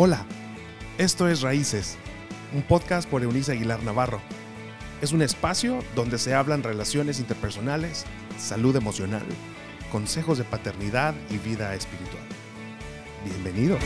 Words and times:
Hola, 0.00 0.24
esto 0.96 1.26
es 1.26 1.40
Raíces, 1.40 1.96
un 2.54 2.62
podcast 2.62 3.10
por 3.10 3.24
Eunice 3.24 3.50
Aguilar 3.50 3.82
Navarro. 3.82 4.20
Es 5.02 5.10
un 5.10 5.22
espacio 5.22 5.80
donde 5.96 6.18
se 6.18 6.34
hablan 6.34 6.62
relaciones 6.62 7.18
interpersonales, 7.18 8.04
salud 8.38 8.76
emocional, 8.76 9.24
consejos 9.90 10.38
de 10.38 10.44
paternidad 10.44 11.16
y 11.30 11.38
vida 11.38 11.74
espiritual. 11.74 12.22
Bienvenido. 13.24 13.76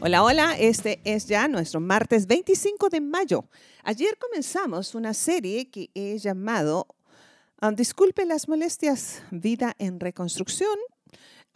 Hola, 0.00 0.24
hola, 0.24 0.56
este 0.58 1.00
es 1.04 1.26
ya 1.26 1.46
nuestro 1.46 1.78
martes 1.78 2.26
25 2.26 2.88
de 2.88 3.00
mayo. 3.00 3.44
Ayer 3.84 4.18
comenzamos 4.18 4.96
una 4.96 5.14
serie 5.14 5.70
que 5.70 5.90
he 5.94 6.18
llamado 6.18 6.88
ah, 7.60 7.70
Disculpe 7.70 8.26
las 8.26 8.48
molestias, 8.48 9.22
vida 9.30 9.76
en 9.78 10.00
reconstrucción 10.00 10.76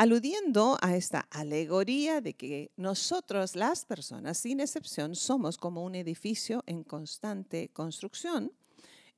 aludiendo 0.01 0.79
a 0.81 0.97
esta 0.97 1.29
alegoría 1.31 2.23
de 2.23 2.33
que 2.33 2.73
nosotros, 2.79 3.55
las 3.55 3.85
personas, 3.85 4.39
sin 4.39 4.61
excepción, 4.61 5.15
somos 5.15 5.59
como 5.59 5.85
un 5.85 5.95
edificio 5.95 6.65
en 6.65 6.85
constante 6.85 7.69
construcción. 7.69 8.51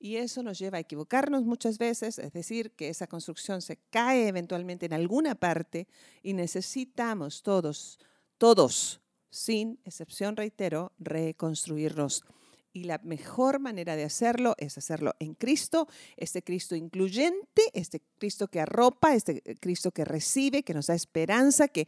Y 0.00 0.16
eso 0.16 0.42
nos 0.42 0.58
lleva 0.58 0.78
a 0.78 0.80
equivocarnos 0.80 1.44
muchas 1.44 1.78
veces, 1.78 2.18
es 2.18 2.32
decir, 2.32 2.72
que 2.72 2.88
esa 2.88 3.06
construcción 3.06 3.62
se 3.62 3.76
cae 3.90 4.26
eventualmente 4.26 4.86
en 4.86 4.92
alguna 4.92 5.36
parte 5.36 5.86
y 6.20 6.32
necesitamos 6.32 7.44
todos, 7.44 8.00
todos, 8.36 9.00
sin 9.30 9.78
excepción, 9.84 10.34
reitero, 10.34 10.90
reconstruirnos. 10.98 12.24
Y 12.72 12.84
la 12.84 12.98
mejor 13.04 13.60
manera 13.60 13.96
de 13.96 14.04
hacerlo 14.04 14.54
es 14.58 14.78
hacerlo 14.78 15.14
en 15.18 15.34
Cristo, 15.34 15.88
este 16.16 16.42
Cristo 16.42 16.74
incluyente, 16.74 17.62
este 17.74 18.02
Cristo 18.18 18.48
que 18.48 18.60
arropa, 18.60 19.14
este 19.14 19.42
Cristo 19.60 19.90
que 19.90 20.04
recibe, 20.04 20.62
que 20.62 20.74
nos 20.74 20.86
da 20.86 20.94
esperanza, 20.94 21.68
que 21.68 21.86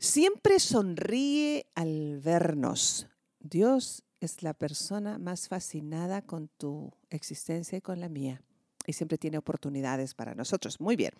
siempre 0.00 0.58
sonríe 0.58 1.66
al 1.74 2.18
vernos. 2.20 3.06
Dios 3.38 4.02
es 4.20 4.42
la 4.42 4.54
persona 4.54 5.18
más 5.18 5.46
fascinada 5.46 6.22
con 6.22 6.48
tu 6.48 6.92
existencia 7.10 7.78
y 7.78 7.80
con 7.80 8.00
la 8.00 8.08
mía 8.08 8.42
y 8.88 8.94
siempre 8.94 9.18
tiene 9.18 9.36
oportunidades 9.36 10.14
para 10.14 10.34
nosotros. 10.34 10.80
Muy 10.80 10.96
bien. 10.96 11.12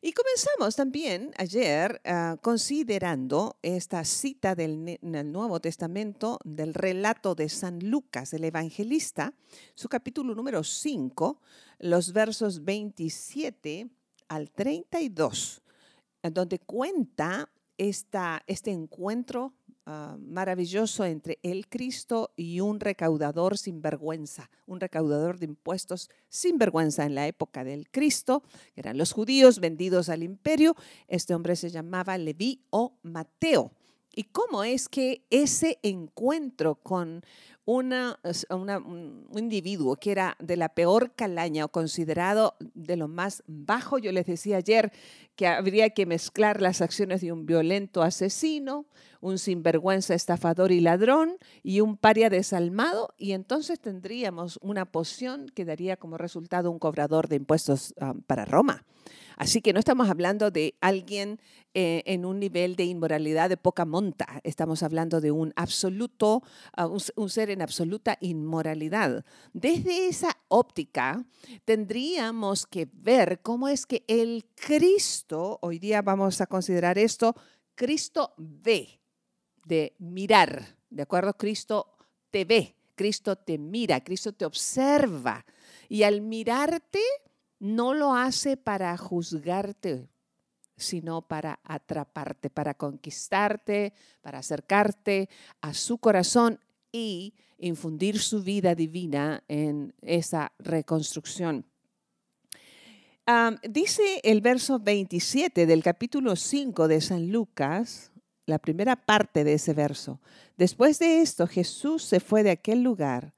Y 0.00 0.12
comenzamos 0.12 0.76
también 0.76 1.32
ayer 1.36 2.00
ah, 2.04 2.36
considerando 2.40 3.56
esta 3.62 4.04
cita 4.04 4.54
del, 4.54 4.98
Nuevo 5.02 5.58
Testamento 5.58 6.38
del 6.44 6.72
relato 6.72 7.34
de 7.34 7.48
San 7.48 7.90
Lucas, 7.90 8.32
el 8.32 8.44
evangelista, 8.44 9.34
su 9.74 9.88
capítulo 9.88 10.36
número 10.36 10.62
5, 10.62 11.40
los 11.80 12.12
versos 12.12 12.64
27 12.64 13.90
al 14.28 14.50
32, 14.52 15.62
donde 16.22 16.60
cuenta 16.60 17.50
esta, 17.76 18.42
este 18.46 18.70
encuentro 18.70 19.52
Ah, 19.86 20.18
maravilloso 20.20 21.06
entre 21.06 21.38
el 21.42 21.66
Cristo 21.66 22.32
y 22.36 22.60
un 22.60 22.80
recaudador 22.80 23.56
sin 23.56 23.80
vergüenza, 23.80 24.50
un 24.66 24.78
recaudador 24.78 25.38
de 25.38 25.46
impuestos 25.46 26.10
sin 26.28 26.58
vergüenza 26.58 27.06
en 27.06 27.14
la 27.14 27.26
época 27.26 27.64
del 27.64 27.90
Cristo, 27.90 28.42
que 28.74 28.82
eran 28.82 28.98
los 28.98 29.12
judíos 29.12 29.58
vendidos 29.58 30.10
al 30.10 30.22
imperio. 30.22 30.76
Este 31.08 31.34
hombre 31.34 31.56
se 31.56 31.70
llamaba 31.70 32.18
Leví 32.18 32.62
o 32.68 32.98
Mateo. 33.02 33.72
¿Y 34.20 34.24
cómo 34.24 34.64
es 34.64 34.90
que 34.90 35.24
ese 35.30 35.78
encuentro 35.82 36.74
con 36.74 37.24
una, 37.64 38.20
un 38.84 39.26
individuo 39.34 39.96
que 39.96 40.12
era 40.12 40.36
de 40.38 40.58
la 40.58 40.68
peor 40.68 41.14
calaña 41.14 41.64
o 41.64 41.68
considerado 41.68 42.54
de 42.74 42.98
lo 42.98 43.08
más 43.08 43.42
bajo, 43.46 43.96
yo 43.96 44.12
les 44.12 44.26
decía 44.26 44.58
ayer 44.58 44.92
que 45.36 45.46
habría 45.46 45.88
que 45.88 46.04
mezclar 46.04 46.60
las 46.60 46.82
acciones 46.82 47.22
de 47.22 47.32
un 47.32 47.46
violento 47.46 48.02
asesino, 48.02 48.84
un 49.22 49.38
sinvergüenza 49.38 50.12
estafador 50.12 50.70
y 50.70 50.80
ladrón 50.80 51.38
y 51.62 51.80
un 51.80 51.96
paria 51.96 52.28
desalmado, 52.28 53.14
y 53.16 53.32
entonces 53.32 53.80
tendríamos 53.80 54.58
una 54.60 54.84
poción 54.84 55.46
que 55.48 55.64
daría 55.64 55.96
como 55.96 56.18
resultado 56.18 56.70
un 56.70 56.78
cobrador 56.78 57.26
de 57.26 57.36
impuestos 57.36 57.94
ah, 57.98 58.12
para 58.26 58.44
Roma. 58.44 58.84
Así 59.40 59.62
que 59.62 59.72
no 59.72 59.78
estamos 59.78 60.10
hablando 60.10 60.50
de 60.50 60.74
alguien 60.82 61.40
eh, 61.72 62.02
en 62.04 62.26
un 62.26 62.40
nivel 62.40 62.76
de 62.76 62.84
inmoralidad 62.84 63.48
de 63.48 63.56
poca 63.56 63.86
monta, 63.86 64.42
estamos 64.44 64.82
hablando 64.82 65.22
de 65.22 65.30
un 65.30 65.54
absoluto, 65.56 66.42
ah, 66.76 66.86
un, 66.86 67.30
ser 67.30 67.48
en 67.48 67.62
absoluta 67.62 68.18
inmoralidad. 68.20 69.24
Desde 69.54 70.08
esa 70.08 70.36
óptica 70.48 71.24
tendríamos 71.64 72.66
que 72.66 72.86
ver 72.92 73.40
cómo 73.40 73.68
es 73.68 73.86
que 73.86 74.04
el 74.08 74.44
Cristo, 74.54 75.58
hoy 75.62 75.78
día 75.78 76.02
vamos 76.02 76.42
a 76.42 76.46
considerar 76.46 76.98
esto, 76.98 77.34
Cristo 77.74 78.34
ve, 78.36 79.00
de 79.64 79.94
mirar, 80.00 80.76
¿de 80.90 81.00
acuerdo? 81.00 81.32
Cristo 81.32 81.96
te 82.30 82.44
ve, 82.44 82.76
Cristo 82.94 83.36
te 83.36 83.56
mira, 83.56 84.04
Cristo 84.04 84.34
te 84.34 84.44
observa. 84.44 85.46
Y 85.88 86.02
al 86.02 86.20
mirarte, 86.20 87.00
no 87.60 87.94
lo 87.94 88.14
hace 88.14 88.56
para 88.56 88.96
juzgarte, 88.96 90.08
sino 90.76 91.22
para 91.22 91.60
atraparte, 91.62 92.50
para 92.50 92.74
conquistarte, 92.74 93.92
para 94.22 94.38
acercarte 94.38 95.28
a 95.60 95.74
su 95.74 95.98
corazón 95.98 96.58
y 96.90 97.34
infundir 97.58 98.18
su 98.18 98.42
vida 98.42 98.74
divina 98.74 99.44
en 99.46 99.94
esa 100.00 100.52
reconstrucción. 100.58 101.66
dice 103.68 104.20
el 104.24 104.40
verso 104.40 104.80
27 104.80 105.66
del 105.66 105.82
capítulo 105.82 106.34
5 106.34 106.88
de 106.88 107.00
San 107.00 107.30
Lucas, 107.30 108.10
la 108.46 108.58
primera 108.58 108.96
parte 108.96 109.44
de 109.44 109.54
ese 109.54 109.74
verso. 109.74 110.20
Después 110.56 110.98
de 110.98 111.20
esto, 111.20 111.46
Jesús 111.46 112.02
se 112.02 112.20
fue 112.20 112.42
de 112.42 112.50
aquel 112.50 112.82
lugar. 112.82 113.34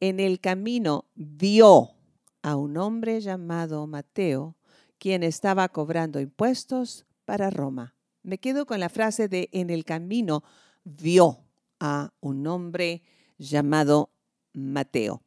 En 0.00 0.18
el 0.18 0.40
camino 0.40 1.06
vio 1.14 1.94
a 2.42 2.56
un 2.56 2.76
hombre 2.76 3.20
llamado 3.20 3.86
Mateo, 3.86 4.56
quien 4.98 5.22
estaba 5.22 5.68
cobrando 5.68 6.20
impuestos 6.20 7.06
para 7.24 7.50
Roma. 7.50 7.94
Me 8.22 8.38
quedo 8.38 8.66
con 8.66 8.80
la 8.80 8.88
frase 8.88 9.28
de 9.28 9.48
en 9.52 9.70
el 9.70 9.84
camino 9.84 10.42
vio 10.84 11.44
a 11.78 12.12
un 12.20 12.46
hombre 12.46 13.02
llamado 13.38 14.10
Mateo. 14.52 15.22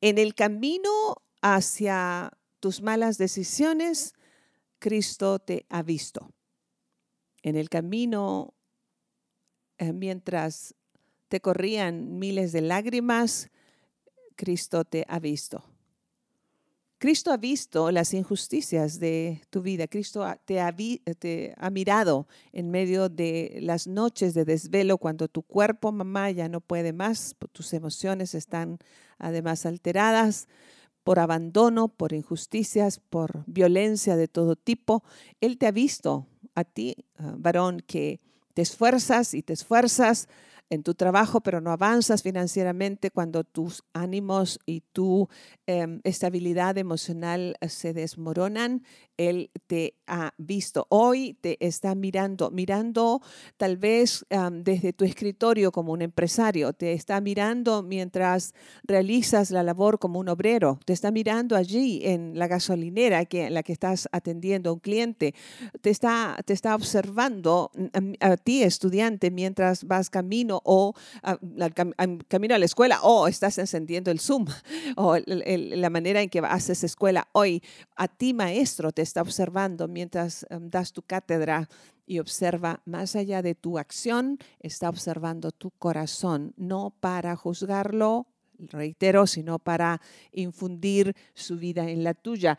En 0.00 0.18
el 0.18 0.34
camino 0.34 0.90
hacia 1.40 2.32
tus 2.60 2.82
malas 2.82 3.18
decisiones, 3.18 4.14
Cristo 4.78 5.38
te 5.38 5.66
ha 5.68 5.82
visto. 5.82 6.32
En 7.42 7.56
el 7.56 7.68
camino, 7.68 8.54
eh, 9.78 9.92
mientras 9.92 10.74
te 11.28 11.40
corrían 11.40 12.18
miles 12.18 12.52
de 12.52 12.60
lágrimas, 12.60 13.50
Cristo 14.36 14.84
te 14.84 15.04
ha 15.08 15.18
visto. 15.18 15.71
Cristo 17.02 17.32
ha 17.32 17.36
visto 17.36 17.90
las 17.90 18.14
injusticias 18.14 19.00
de 19.00 19.42
tu 19.50 19.60
vida. 19.60 19.88
Cristo 19.88 20.24
te 20.44 20.60
ha, 20.60 21.70
mirado 21.72 22.28
en 22.52 22.70
medio 22.70 23.08
de 23.08 23.58
las 23.60 23.88
noches 23.88 24.34
de 24.34 24.44
desvelo 24.44 24.98
cuando 24.98 25.26
tu 25.26 25.42
cuerpo, 25.42 25.90
mamá, 25.90 26.30
ya 26.30 26.48
no 26.48 26.60
puede 26.60 26.92
más, 26.92 27.34
tus 27.50 27.72
emociones 27.72 28.36
están 28.36 28.78
además 29.18 29.66
alteradas 29.66 30.46
por 31.02 31.18
abandono, 31.18 31.88
por 31.88 32.12
injusticias, 32.12 33.00
por 33.00 33.42
violencia 33.46 34.14
de 34.14 34.28
todo 34.28 34.54
tipo. 34.54 35.02
Él 35.40 35.58
te 35.58 35.66
ha 35.66 35.72
visto 35.72 36.28
a 36.54 36.62
ti, 36.62 36.94
ah, 37.18 37.34
varón, 37.36 37.82
que 37.84 38.20
te 38.54 38.62
esfuerzas 38.62 39.34
y 39.34 39.42
te 39.42 39.54
esfuerzas 39.54 40.28
en 40.72 40.82
tu 40.82 40.94
trabajo, 40.94 41.42
pero 41.42 41.60
no 41.60 41.70
avanzas 41.70 42.22
financieramente 42.22 43.10
cuando 43.10 43.44
tus 43.44 43.84
ánimos 43.92 44.58
y 44.64 44.80
tu 44.80 45.28
em, 45.66 46.00
estabilidad 46.02 46.78
emocional 46.78 47.56
eh, 47.60 47.68
se 47.68 47.92
desmoronan. 47.92 48.82
Él 49.28 49.50
te 49.66 49.94
ha 50.06 50.32
visto. 50.38 50.86
Hoy 50.90 51.34
te 51.40 51.64
está 51.64 51.94
mirando, 51.94 52.50
mirando 52.50 53.20
tal 53.56 53.76
vez 53.76 54.26
desde 54.50 54.92
tu 54.92 55.04
escritorio 55.04 55.72
como 55.72 55.92
un 55.92 56.02
empresario. 56.02 56.72
Te 56.72 56.92
está 56.92 57.20
mirando 57.20 57.82
mientras 57.82 58.54
realizas 58.84 59.50
la 59.50 59.62
labor 59.62 59.98
como 59.98 60.18
un 60.18 60.28
obrero. 60.28 60.78
Te 60.84 60.92
está 60.92 61.10
mirando 61.10 61.56
allí 61.56 62.00
en 62.04 62.38
la 62.38 62.46
gasolinera 62.46 63.24
que, 63.24 63.46
en 63.46 63.54
la 63.54 63.62
que 63.62 63.72
estás 63.72 64.08
atendiendo 64.12 64.70
a 64.70 64.72
un 64.74 64.80
cliente. 64.80 65.34
Te 65.80 65.90
está, 65.90 66.38
te 66.44 66.52
está 66.52 66.74
observando 66.74 67.70
mm, 67.74 68.12
a, 68.20 68.32
a 68.32 68.36
ti, 68.36 68.62
estudiante, 68.62 69.30
mientras 69.30 69.84
vas 69.84 70.10
camino 70.10 70.60
o 70.64 70.94
ah, 71.22 71.38
camino 72.28 72.54
a 72.54 72.58
la 72.58 72.64
escuela 72.64 73.00
o 73.02 73.28
estás 73.28 73.58
encendiendo 73.58 74.10
el 74.10 74.20
Zoom 74.20 74.46
o 74.96 75.16
la 75.26 75.90
manera 75.90 76.22
en 76.22 76.28
que 76.28 76.40
haces 76.40 76.84
escuela 76.84 77.28
hoy. 77.32 77.62
A 77.96 78.08
ti, 78.08 78.34
maestro, 78.34 78.92
te 78.92 79.02
está 79.12 79.20
observando 79.20 79.88
mientras 79.88 80.46
em, 80.48 80.70
das 80.70 80.92
tu 80.92 81.02
cátedra 81.02 81.68
y 82.06 82.18
observa 82.18 82.80
más 82.86 83.14
allá 83.14 83.42
de 83.42 83.54
tu 83.54 83.78
acción, 83.78 84.38
está 84.58 84.88
observando 84.88 85.52
tu 85.52 85.70
corazón, 85.70 86.54
no 86.56 86.94
para 86.98 87.36
juzgarlo, 87.36 88.26
reitero, 88.58 89.26
sino 89.26 89.58
para 89.58 90.00
infundir 90.32 91.14
su 91.34 91.58
vida 91.58 91.90
en 91.90 92.04
la 92.04 92.14
tuya. 92.14 92.58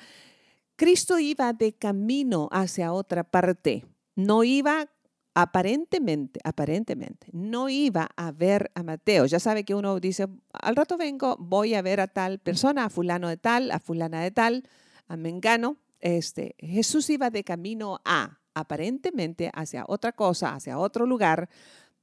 Cristo 0.76 1.18
iba 1.18 1.54
de 1.54 1.74
camino 1.74 2.50
hacia 2.52 2.94
otra 2.94 3.24
parte, 3.24 3.84
no 4.16 4.44
iba 4.44 4.88
aparentemente, 5.34 6.40
aparentemente, 6.44 7.30
no 7.32 7.68
iba 7.68 8.10
a 8.16 8.32
ver 8.32 8.70
a 8.76 8.84
Mateo. 8.84 9.26
Ya 9.26 9.40
sabe 9.40 9.64
que 9.64 9.74
uno 9.74 10.00
dice, 10.00 10.28
al 10.54 10.76
rato 10.76 10.98
vengo, 10.98 11.36
voy 11.40 11.74
a 11.74 11.82
ver 11.82 12.00
a 12.00 12.08
tal 12.08 12.38
persona, 12.38 12.86
a 12.86 12.90
fulano 12.90 13.28
de 13.28 13.38
tal, 13.38 13.72
a 13.72 13.80
fulana 13.80 14.22
de 14.22 14.30
tal, 14.30 14.64
a 15.08 15.18
Mengano. 15.18 15.78
Este, 16.04 16.58
Jesús 16.60 17.10
iba 17.10 17.30
de 17.30 17.46
camino 17.46 18.02
a, 18.04 18.42
aparentemente, 18.54 19.50
hacia 19.54 19.86
otra 19.88 20.12
cosa, 20.12 20.54
hacia 20.54 20.78
otro 20.78 21.06
lugar, 21.06 21.50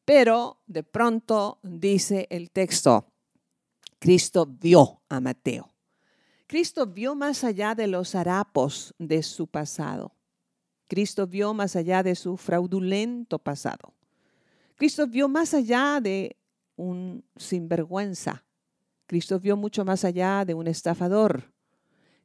pero 0.06 0.62
de 0.66 0.82
pronto 0.82 1.58
dice 1.62 2.26
el 2.30 2.50
texto, 2.50 3.12
Cristo 3.98 4.46
vio 4.46 5.02
a 5.10 5.20
Mateo. 5.20 5.68
Cristo 6.46 6.86
vio 6.86 7.14
más 7.14 7.44
allá 7.44 7.74
de 7.74 7.88
los 7.88 8.14
harapos 8.14 8.94
de 8.98 9.22
su 9.22 9.46
pasado. 9.46 10.16
Cristo 10.88 11.26
vio 11.26 11.52
más 11.52 11.76
allá 11.76 12.02
de 12.02 12.14
su 12.14 12.38
fraudulento 12.38 13.38
pasado. 13.38 13.92
Cristo 14.76 15.06
vio 15.06 15.28
más 15.28 15.52
allá 15.52 16.00
de 16.00 16.38
un 16.74 17.22
sinvergüenza. 17.36 18.46
Cristo 19.04 19.38
vio 19.38 19.58
mucho 19.58 19.84
más 19.84 20.06
allá 20.06 20.46
de 20.46 20.54
un 20.54 20.68
estafador. 20.68 21.52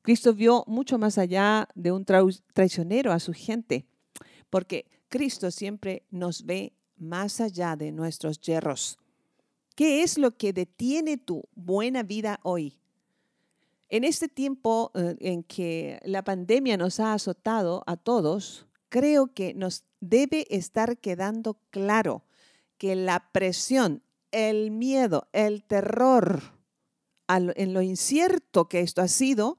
Cristo 0.06 0.36
vio 0.36 0.64
mucho 0.68 1.00
más 1.00 1.18
allá 1.18 1.68
de 1.74 1.92
un 1.92 2.06
traicionero 2.06 3.12
a 3.12 3.20
su 3.20 3.34
gente, 3.34 3.88
porque 4.52 4.86
Cristo 5.10 5.50
siempre 5.50 6.04
nos 6.12 6.46
ve 6.46 6.74
más 6.96 7.42
allá 7.42 7.76
de 7.76 7.92
nuestros 7.92 8.40
yerros. 8.40 9.00
¿Qué 9.74 10.04
es 10.04 10.20
lo 10.20 10.38
que 10.38 10.54
detiene 10.54 11.18
tu 11.18 11.46
buena 11.56 12.04
vida 12.04 12.40
hoy? 12.44 12.78
En 13.90 14.04
este 14.04 14.28
tiempo 14.28 14.92
eh, 14.94 15.16
en 15.22 15.42
que 15.42 16.00
la 16.06 16.24
pandemia 16.24 16.78
nos 16.78 17.00
ha 17.00 17.14
azotado 17.14 17.84
a 17.88 17.98
todos, 17.98 18.68
creo 18.90 19.34
que 19.34 19.56
nos 19.56 19.86
debe 20.02 20.46
estar 20.52 21.00
quedando 21.00 21.58
claro 21.72 22.24
que 22.78 22.96
la 22.96 23.32
presión, 23.32 24.04
el 24.30 24.70
miedo, 24.70 25.28
el 25.34 25.64
terror 25.64 26.44
en 27.28 27.74
lo 27.74 27.82
incierto 27.82 28.70
que 28.70 28.82
esto 28.82 29.02
ha 29.02 29.08
sido, 29.08 29.58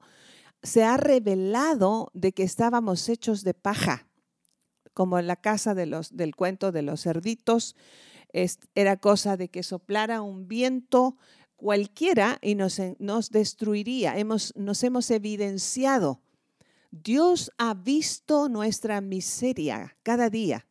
se 0.63 0.83
ha 0.83 0.97
revelado 0.97 2.11
de 2.13 2.31
que 2.33 2.43
estábamos 2.43 3.09
hechos 3.09 3.43
de 3.43 3.53
paja, 3.53 4.07
como 4.93 5.19
en 5.19 5.27
la 5.27 5.35
casa 5.35 5.75
de 5.75 5.85
los, 5.85 6.15
del 6.15 6.35
cuento 6.35 6.71
de 6.71 6.81
los 6.81 7.03
cerditos. 7.03 7.75
era 8.75 8.97
cosa 8.97 9.37
de 9.37 9.49
que 9.49 9.63
soplara 9.63 10.21
un 10.21 10.47
viento 10.47 11.17
cualquiera 11.55 12.37
y 12.41 12.55
nos, 12.55 12.79
nos 12.99 13.29
destruiría. 13.29 14.17
Hemos, 14.17 14.53
nos 14.55 14.83
hemos 14.83 15.11
evidenciado. 15.11 16.21
Dios 16.91 17.51
ha 17.57 17.73
visto 17.73 18.47
nuestra 18.49 19.01
miseria 19.01 19.97
cada 20.03 20.29
día. 20.29 20.65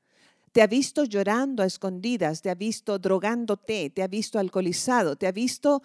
Te 0.53 0.63
ha 0.63 0.67
visto 0.67 1.05
llorando 1.05 1.63
a 1.63 1.67
escondidas, 1.67 2.41
te 2.41 2.49
ha 2.49 2.55
visto 2.55 2.99
drogándote, 2.99 3.91
te 3.91 4.03
ha 4.03 4.07
visto 4.07 4.39
alcoholizado, 4.39 5.17
te 5.17 5.27
ha 5.27 5.33
visto 5.33 5.83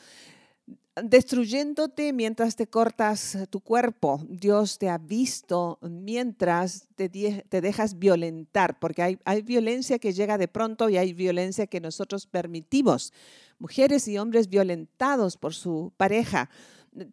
destruyéndote 1.04 2.14
mientras 2.14 2.56
te 2.56 2.68
cortas 2.68 3.38
tu 3.50 3.60
cuerpo. 3.60 4.22
Dios 4.28 4.78
te 4.78 4.90
ha 4.90 4.98
visto 4.98 5.80
mientras 5.82 6.88
te, 6.96 7.10
te 7.10 7.62
dejas 7.62 7.98
violentar, 8.00 8.80
porque 8.80 9.02
hay, 9.02 9.20
hay, 9.26 9.42
violencia 9.42 10.00
que 10.00 10.14
llega 10.14 10.38
de 10.38 10.48
pronto 10.48 10.90
y 10.90 10.98
hay 10.98 11.14
violencia 11.14 11.68
que 11.68 11.80
nosotros 11.80 12.26
permitimos 12.26 13.14
mujeres 13.60 14.08
y 14.08 14.18
hombres 14.18 14.48
violentados 14.50 15.38
por 15.38 15.54
su 15.54 15.94
pareja. 15.98 16.50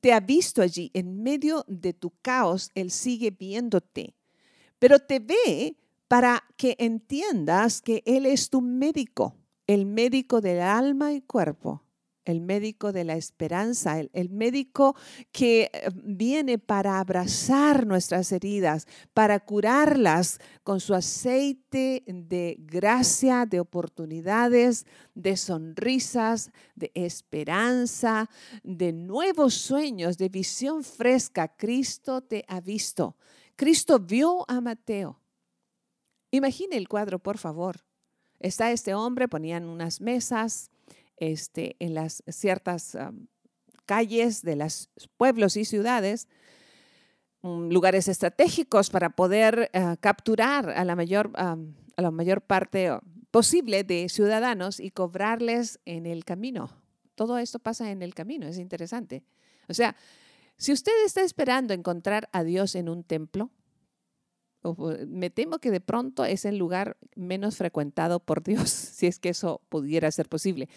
Te 0.00 0.12
ha 0.12 0.20
visto 0.20 0.62
allí, 0.62 0.90
en 0.94 1.22
medio 1.22 1.64
de 1.68 1.92
tu 1.92 2.12
caos, 2.22 2.70
Él 2.74 2.90
sigue 2.90 3.30
viéndote, 3.30 4.14
pero 4.78 4.98
te 4.98 5.20
ve 5.20 5.76
para 6.08 6.42
que 6.56 6.74
entiendas 6.78 7.80
que 7.80 8.02
Él 8.06 8.26
es 8.26 8.50
tu 8.50 8.60
médico, 8.60 9.36
el 9.66 9.86
médico 9.86 10.40
del 10.40 10.60
alma 10.60 11.12
y 11.12 11.20
cuerpo 11.20 11.82
el 12.28 12.42
médico 12.42 12.92
de 12.92 13.04
la 13.04 13.14
esperanza, 13.14 13.98
el, 13.98 14.28
médico 14.28 14.94
que 15.32 15.70
eh, 15.72 15.88
viene 15.94 16.58
para 16.58 17.00
abrazar 17.00 17.86
nuestras 17.86 18.32
heridas, 18.32 18.86
para 19.14 19.40
curarlas 19.40 20.38
con 20.62 20.78
su 20.78 20.94
aceite 20.94 22.04
de 22.06 22.56
gracia, 22.60 23.46
de 23.46 23.60
oportunidades, 23.60 24.84
de 25.14 25.38
sonrisas, 25.38 26.50
de 26.74 26.90
esperanza, 26.92 28.28
de 28.62 28.92
nuevos 28.92 29.54
sueños, 29.54 30.18
de 30.18 30.28
visión 30.28 30.84
fresca. 30.84 31.56
Cristo 31.56 32.20
te 32.20 32.44
ha 32.46 32.60
visto. 32.60 33.16
Cristo 33.56 33.98
vio 33.98 34.44
a 34.48 34.60
Mateo. 34.60 35.18
Imagine 36.30 36.76
el 36.76 36.88
cuadro, 36.88 37.18
por 37.18 37.38
favor. 37.38 37.86
Está 38.38 38.70
este 38.70 38.92
hombre, 38.92 39.28
ponían 39.28 39.64
unas 39.64 40.02
mesas, 40.02 40.70
este, 41.20 41.76
en 41.78 41.94
las 41.94 42.22
ciertas 42.28 42.96
calles 43.86 44.42
de 44.42 44.56
los 44.56 44.90
pueblos 45.16 45.56
y 45.56 45.64
ciudades, 45.64 46.28
mm, 47.42 47.70
lugares 47.70 48.08
estratégicos 48.08 48.90
para 48.90 49.10
poder 49.10 49.70
ah, 49.72 49.96
capturar 49.98 50.70
a 50.70 50.84
la 50.84 50.94
mayor, 50.96 51.30
a 51.34 51.56
la 51.96 52.10
mayor 52.10 52.42
parte 52.42 52.90
posible 53.30 53.84
de 53.84 54.08
ciudadanos 54.08 54.80
y 54.80 54.90
cobrarles 54.90 55.80
en 55.84 56.06
el 56.06 56.24
camino. 56.24 56.70
Todo 57.14 57.38
esto 57.38 57.58
pasa 57.58 57.90
en 57.90 58.02
el 58.02 58.14
camino, 58.14 58.46
es 58.46 58.58
interesante. 58.58 59.24
O 59.68 59.74
sea, 59.74 59.96
si 60.56 60.72
usted 60.72 60.92
está 61.04 61.22
esperando 61.22 61.74
encontrar 61.74 62.28
a 62.32 62.42
Dios 62.42 62.74
en 62.74 62.88
un 62.88 63.04
templo, 63.04 63.50
me 65.06 65.30
temo 65.30 65.58
que 65.58 65.70
de 65.70 65.80
pronto 65.80 66.24
es 66.24 66.44
el 66.44 66.58
lugar 66.58 66.96
menos 67.14 67.56
frecuentado 67.56 68.20
por 68.20 68.42
Dios, 68.42 68.70
si 68.70 69.06
es 69.06 69.18
que 69.18 69.30
eso 69.30 69.60
pudiera 69.68 70.10
ser 70.10 70.28
posible. 70.28 70.68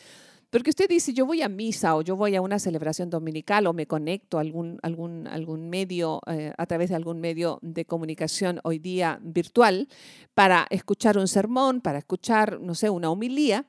Porque 0.52 0.70
usted 0.70 0.90
dice, 0.90 1.14
yo 1.14 1.26
voy 1.26 1.42
a 1.42 1.48
misa 1.48 1.96
o 1.96 2.02
yo 2.02 2.18
voy 2.18 2.36
a 2.36 2.42
una 2.42 2.60
celebración 2.60 3.10
dominical 3.10 3.68
o 3.68 3.74
me 3.74 3.88
conecto 3.88 4.38
a 4.38 4.42
algún, 4.42 4.80
algún, 4.84 5.26
algún 5.28 5.70
medio, 5.70 6.20
eh, 6.28 6.52
a 6.58 6.66
través 6.66 6.90
de 6.90 6.98
algún 6.98 7.22
medio 7.22 7.58
de 7.62 7.86
comunicación 7.86 8.60
hoy 8.66 8.78
día 8.78 9.18
virtual 9.24 9.88
para 10.34 10.68
escuchar 10.70 11.18
un 11.18 11.30
sermón, 11.30 11.80
para 11.80 12.00
escuchar, 12.00 12.60
no 12.60 12.76
sé, 12.76 12.90
una 12.90 13.10
homilía, 13.10 13.66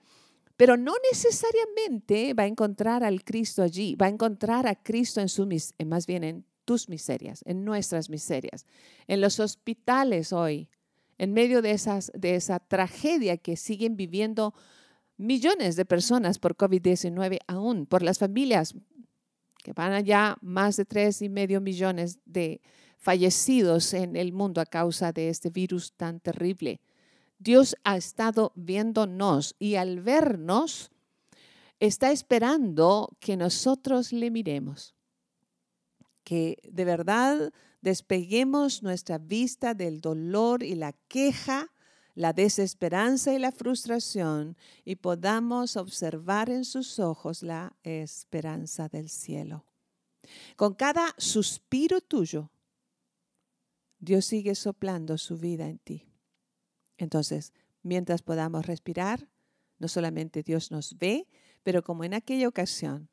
pero 0.56 0.76
no 0.76 0.92
necesariamente 1.08 2.34
va 2.34 2.42
a 2.42 2.48
encontrar 2.48 3.04
al 3.04 3.22
Cristo 3.22 3.62
allí, 3.62 3.94
va 3.94 4.06
a 4.06 4.10
encontrar 4.10 4.66
a 4.66 4.74
Cristo 4.74 5.20
en 5.20 5.28
su, 5.28 5.48
más 5.86 6.06
bien 6.08 6.24
en 6.24 6.44
tus 6.64 6.88
miserias, 6.88 7.42
en 7.46 7.64
nuestras 7.64 8.10
miserias, 8.10 8.66
en 9.06 9.20
los 9.20 9.38
hospitales 9.38 10.32
hoy, 10.32 10.68
en 11.16 11.32
medio 11.32 11.62
de, 11.62 11.70
esas, 11.70 12.10
de 12.12 12.34
esa 12.34 12.58
tragedia 12.58 13.36
que 13.36 13.56
siguen 13.56 13.96
viviendo 13.96 14.52
millones 15.22 15.76
de 15.76 15.84
personas 15.84 16.38
por 16.38 16.56
COVID-19 16.56 17.38
aún, 17.46 17.86
por 17.86 18.02
las 18.02 18.18
familias 18.18 18.74
que 19.62 19.72
van 19.72 19.92
allá 19.92 20.36
más 20.40 20.76
de 20.76 20.84
tres 20.84 21.22
y 21.22 21.28
medio 21.28 21.60
millones 21.60 22.18
de 22.24 22.60
fallecidos 22.98 23.94
en 23.94 24.16
el 24.16 24.32
mundo 24.32 24.60
a 24.60 24.66
causa 24.66 25.12
de 25.12 25.28
este 25.28 25.50
virus 25.50 25.92
tan 25.92 26.20
terrible. 26.20 26.80
Dios 27.38 27.76
ha 27.84 27.96
estado 27.96 28.52
viéndonos 28.54 29.54
y 29.58 29.76
al 29.76 30.00
vernos 30.00 30.90
está 31.80 32.12
esperando 32.12 33.16
que 33.18 33.36
nosotros 33.36 34.12
le 34.12 34.30
miremos, 34.30 34.94
que 36.22 36.58
de 36.70 36.84
verdad 36.84 37.52
despeguemos 37.80 38.82
nuestra 38.82 39.18
vista 39.18 39.74
del 39.74 40.00
dolor 40.00 40.62
y 40.62 40.76
la 40.76 40.92
queja 41.08 41.72
la 42.14 42.32
desesperanza 42.32 43.32
y 43.32 43.38
la 43.38 43.52
frustración 43.52 44.56
y 44.84 44.96
podamos 44.96 45.76
observar 45.76 46.50
en 46.50 46.64
sus 46.64 46.98
ojos 46.98 47.42
la 47.42 47.74
esperanza 47.82 48.88
del 48.88 49.08
cielo. 49.08 49.64
Con 50.56 50.74
cada 50.74 51.14
suspiro 51.18 52.00
tuyo, 52.00 52.50
Dios 53.98 54.24
sigue 54.26 54.54
soplando 54.54 55.16
su 55.16 55.38
vida 55.38 55.68
en 55.68 55.78
ti. 55.78 56.06
Entonces, 56.98 57.52
mientras 57.82 58.22
podamos 58.22 58.66
respirar, 58.66 59.28
no 59.78 59.88
solamente 59.88 60.42
Dios 60.42 60.70
nos 60.70 60.98
ve, 60.98 61.28
pero 61.62 61.82
como 61.82 62.04
en 62.04 62.14
aquella 62.14 62.48
ocasión 62.48 63.08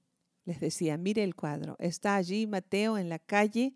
les 0.46 0.60
decía, 0.60 0.98
mire 0.98 1.24
el 1.24 1.36
cuadro, 1.36 1.75
está 1.79 2.15
allí 2.15 2.48
Mateo 2.48 2.98
en 2.98 3.10
la 3.10 3.20
calle 3.20 3.75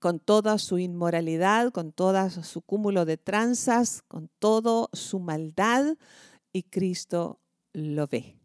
con 0.00 0.18
toda 0.18 0.58
su 0.58 0.78
inmoralidad, 0.78 1.70
con 1.72 1.92
todo 1.92 2.28
su 2.30 2.62
cúmulo 2.62 3.04
de 3.04 3.18
tranzas, 3.18 4.02
con 4.08 4.28
toda 4.38 4.88
su 4.94 5.20
maldad, 5.20 5.96
y 6.52 6.64
Cristo 6.64 7.38
lo 7.72 8.06
ve. 8.08 8.36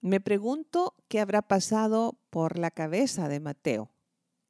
Me 0.00 0.20
pregunto 0.20 0.94
qué 1.08 1.20
habrá 1.20 1.42
pasado 1.42 2.18
por 2.30 2.56
la 2.56 2.70
cabeza 2.70 3.28
de 3.28 3.40
Mateo, 3.40 3.90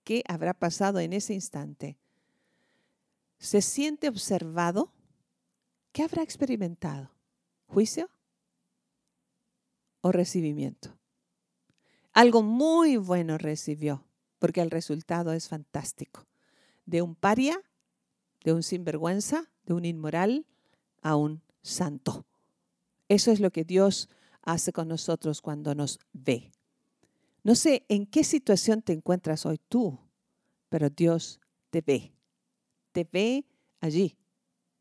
qué 0.04 0.22
habrá 0.28 0.52
pasado 0.52 1.00
en 1.00 1.14
ese 1.14 1.32
instante. 1.32 1.96
¿Se 3.38 3.62
siente 3.62 4.08
observado? 4.08 4.92
¿Qué 5.92 6.02
habrá 6.02 6.22
experimentado? 6.22 7.10
¿Juicio 7.66 8.10
o 10.02 10.12
recibimiento? 10.12 10.98
Algo 12.12 12.42
muy 12.42 12.98
bueno 12.98 13.38
recibió 13.38 14.04
porque 14.44 14.60
el 14.60 14.70
resultado 14.70 15.32
es 15.32 15.48
fantástico. 15.48 16.26
De 16.84 17.00
un 17.00 17.14
paria, 17.14 17.58
de 18.44 18.52
un 18.52 18.62
sinvergüenza, 18.62 19.50
de 19.64 19.72
un 19.72 19.86
inmoral, 19.86 20.44
a 21.00 21.16
un 21.16 21.40
santo. 21.62 22.26
Eso 23.08 23.32
es 23.32 23.40
lo 23.40 23.50
que 23.52 23.64
Dios 23.64 24.10
hace 24.42 24.70
con 24.70 24.88
nosotros 24.88 25.40
cuando 25.40 25.74
nos 25.74 25.98
ve. 26.12 26.52
No 27.42 27.54
sé 27.54 27.86
en 27.88 28.04
qué 28.04 28.22
situación 28.22 28.82
te 28.82 28.92
encuentras 28.92 29.46
hoy 29.46 29.58
tú, 29.66 29.98
pero 30.68 30.90
Dios 30.90 31.40
te 31.70 31.80
ve. 31.80 32.12
Te 32.92 33.08
ve 33.10 33.46
allí, 33.80 34.18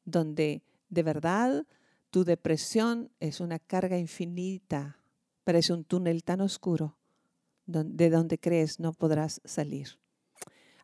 donde 0.03 0.61
de 0.89 1.03
verdad 1.03 1.65
tu 2.09 2.25
depresión 2.25 3.13
es 3.21 3.39
una 3.39 3.59
carga 3.59 3.97
infinita, 3.97 4.99
parece 5.45 5.71
un 5.71 5.85
túnel 5.85 6.25
tan 6.25 6.41
oscuro 6.41 6.97
de 7.65 8.09
donde 8.09 8.39
crees 8.39 8.79
no 8.79 8.93
podrás 8.93 9.41
salir. 9.45 9.99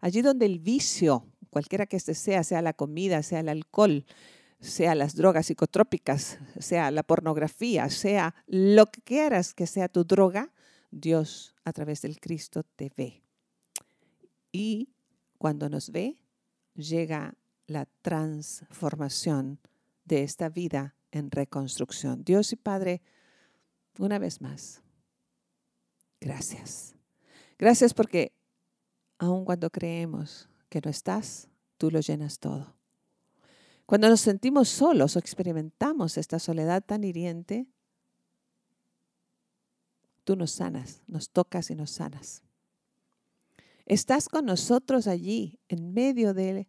Allí 0.02 0.22
donde 0.22 0.46
el 0.46 0.60
vicio, 0.60 1.26
cualquiera 1.50 1.86
que 1.86 1.98
este 1.98 2.16
sea, 2.16 2.44
sea 2.44 2.62
la 2.62 2.74
comida, 2.74 3.22
sea 3.24 3.42
el 3.42 3.50
alcohol, 3.50 4.06
sea 4.60 4.96
las 4.96 5.16
drogas 5.16 5.48
psicotrópicas, 5.48 6.40
sea 6.60 6.92
la 6.92 7.04
pornografía, 7.04 7.90
sea 7.90 8.36
lo 8.48 8.86
que 8.88 9.02
quieras 9.02 9.54
que 9.54 9.68
sea 9.68 9.90
tu 9.90 10.04
droga, 10.04 10.54
Dios 10.92 11.56
a 11.64 11.74
través 11.74 12.02
del 12.02 12.20
Cristo 12.20 12.64
te 12.64 12.92
ve. 12.96 13.24
Y 14.52 14.90
cuando 15.38 15.70
nos 15.70 15.92
ve, 15.92 16.18
llega 16.74 17.36
la 17.68 17.86
transformación 18.02 19.60
de 20.06 20.24
esta 20.24 20.50
vida 20.50 20.96
en 21.12 21.30
reconstrucción. 21.32 22.24
Dios 22.24 22.52
y 22.52 22.56
Padre, 22.56 23.02
una 23.98 24.18
vez 24.20 24.42
más, 24.42 24.82
gracias. 26.20 26.96
Gracias 27.58 27.94
porque 27.94 28.32
aun 29.18 29.46
cuando 29.46 29.70
creemos 29.70 30.50
que 30.70 30.82
no 30.84 30.90
estás, 30.90 31.50
tú 31.78 31.92
lo 31.92 32.00
llenas 32.00 32.40
todo. 32.40 32.76
Cuando 33.86 34.08
nos 34.08 34.22
sentimos 34.22 34.70
solos 34.70 35.16
o 35.16 35.20
experimentamos 35.20 36.18
esta 36.18 36.40
soledad 36.40 36.84
tan 36.86 37.04
hiriente, 37.04 37.68
tú 40.24 40.36
nos 40.36 40.52
sanas, 40.52 41.02
nos 41.08 41.32
tocas 41.32 41.72
y 41.72 41.76
nos 41.76 41.90
sanas. 41.90 42.44
Estás 43.88 44.30
con 44.30 44.46
nosotros 44.46 45.08
allí, 45.08 45.60
en 45.68 45.94
medio 45.94 46.36
del 46.36 46.68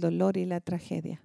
dolor 0.00 0.36
y 0.36 0.46
la 0.46 0.60
tragedia. 0.60 1.20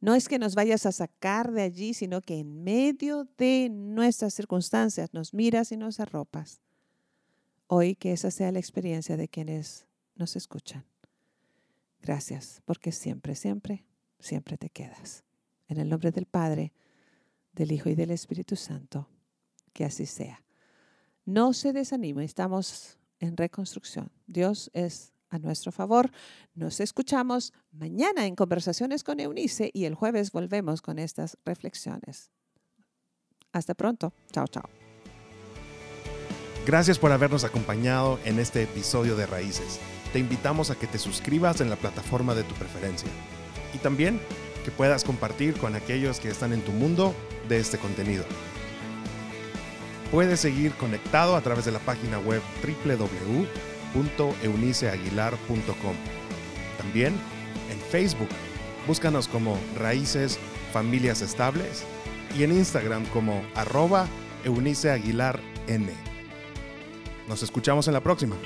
No 0.00 0.14
es 0.14 0.28
que 0.28 0.38
nos 0.38 0.54
vayas 0.54 0.86
a 0.86 0.92
sacar 0.92 1.50
de 1.50 1.62
allí, 1.62 1.92
sino 1.92 2.20
que 2.20 2.38
en 2.38 2.62
medio 2.62 3.28
de 3.36 3.68
nuestras 3.70 4.34
circunstancias 4.34 5.12
nos 5.12 5.34
miras 5.34 5.72
y 5.72 5.76
nos 5.76 5.98
arropas. 5.98 6.60
Hoy 7.66 7.96
que 7.96 8.12
esa 8.12 8.30
sea 8.30 8.52
la 8.52 8.60
experiencia 8.60 9.16
de 9.16 9.28
quienes 9.28 9.86
nos 10.14 10.36
escuchan. 10.36 10.84
Gracias, 12.00 12.62
porque 12.64 12.92
siempre, 12.92 13.34
siempre, 13.34 13.84
siempre 14.20 14.56
te 14.56 14.70
quedas. 14.70 15.24
En 15.66 15.78
el 15.78 15.88
nombre 15.88 16.12
del 16.12 16.26
Padre, 16.26 16.72
del 17.52 17.72
Hijo 17.72 17.90
y 17.90 17.94
del 17.94 18.12
Espíritu 18.12 18.54
Santo, 18.56 19.08
que 19.72 19.84
así 19.84 20.06
sea. 20.06 20.42
No 21.24 21.52
se 21.52 21.72
desanime, 21.72 22.24
estamos 22.24 22.98
en 23.18 23.36
reconstrucción. 23.36 24.10
Dios 24.26 24.70
es 24.72 25.12
a 25.30 25.38
nuestro 25.38 25.72
favor. 25.72 26.10
Nos 26.54 26.80
escuchamos 26.80 27.52
mañana 27.72 28.26
en 28.26 28.34
Conversaciones 28.34 29.04
con 29.04 29.20
Eunice 29.20 29.70
y 29.72 29.84
el 29.84 29.94
jueves 29.94 30.32
volvemos 30.32 30.82
con 30.82 30.98
estas 30.98 31.38
reflexiones. 31.44 32.30
Hasta 33.52 33.74
pronto. 33.74 34.12
Chao, 34.32 34.46
chao. 34.46 34.68
Gracias 36.66 36.98
por 36.98 37.12
habernos 37.12 37.44
acompañado 37.44 38.18
en 38.24 38.38
este 38.38 38.62
episodio 38.62 39.16
de 39.16 39.26
Raíces. 39.26 39.80
Te 40.12 40.18
invitamos 40.18 40.70
a 40.70 40.74
que 40.74 40.86
te 40.86 40.98
suscribas 40.98 41.60
en 41.60 41.70
la 41.70 41.76
plataforma 41.76 42.34
de 42.34 42.44
tu 42.44 42.54
preferencia 42.54 43.08
y 43.74 43.78
también 43.78 44.20
que 44.64 44.70
puedas 44.70 45.04
compartir 45.04 45.58
con 45.58 45.74
aquellos 45.74 46.20
que 46.20 46.28
están 46.28 46.52
en 46.52 46.62
tu 46.62 46.72
mundo 46.72 47.14
de 47.48 47.58
este 47.58 47.78
contenido. 47.78 48.24
Puedes 50.10 50.40
seguir 50.40 50.72
conectado 50.74 51.36
a 51.36 51.40
través 51.40 51.64
de 51.64 51.72
la 51.72 51.78
página 51.80 52.18
web 52.18 52.42
www 52.62 53.46
www.euniceaguilar.com. 53.94 55.94
También 56.78 57.14
en 57.70 57.78
Facebook, 57.90 58.28
búscanos 58.86 59.28
como 59.28 59.58
Raíces 59.78 60.38
Familias 60.72 61.22
Estables 61.22 61.84
y 62.36 62.42
en 62.42 62.52
Instagram 62.52 63.06
como 63.06 63.42
arroba 63.54 64.06
Eunice 64.44 64.90
Aguilar 64.90 65.40
N. 65.66 65.88
Nos 67.28 67.42
escuchamos 67.42 67.88
en 67.88 67.94
la 67.94 68.02
próxima. 68.02 68.36